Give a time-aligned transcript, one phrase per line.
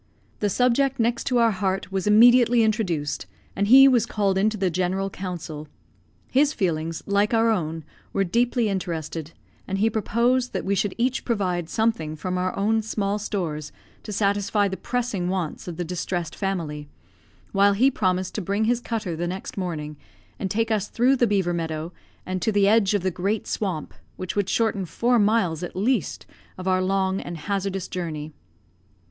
[0.39, 4.71] The subject next to our heart was immediately introduced, and he was called into the
[4.71, 5.67] general council.
[6.31, 9.31] His feelings, like our own, were deeply interested;
[9.67, 14.11] and he proposed that we should each provide something from our own small stores to
[14.11, 16.89] satisfy the pressing wants of the distressed family;
[17.51, 19.97] while he promised to bring his cutter the next morning,
[20.39, 21.93] and take us through the beaver meadow,
[22.25, 26.25] and to the edge of the great swamp, which would shorten four miles, at least,
[26.57, 28.33] of our long and hazardous journey.